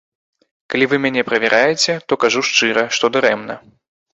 [0.73, 3.61] Калі вы мяне правяраеце, то кажу шчыра, што дарэмна.